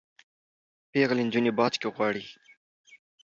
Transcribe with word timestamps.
پیغلي 0.91 1.23
نجوني 1.27 1.51
باج 1.57 1.73
کي 1.81 1.87
غواړي 1.95 2.23